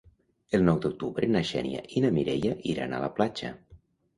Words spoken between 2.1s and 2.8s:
Mireia